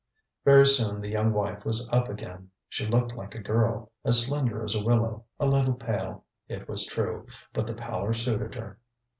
ŌĆØ 0.01 0.43
Very 0.45 0.65
soon 0.65 0.99
the 0.99 1.11
young 1.11 1.31
wife 1.31 1.63
was 1.63 1.87
up 1.93 2.09
again. 2.09 2.49
She 2.67 2.87
looked 2.87 3.11
like 3.13 3.35
a 3.35 3.39
girl, 3.39 3.91
as 4.03 4.25
slender 4.25 4.63
as 4.63 4.73
a 4.73 4.83
willow, 4.83 5.25
a 5.39 5.45
little 5.45 5.75
pale, 5.75 6.25
it 6.47 6.67
was 6.67 6.87
true, 6.87 7.27
but 7.53 7.67
the 7.67 7.75
pallor 7.75 8.15
suited 8.15 8.55
her. 8.55 8.79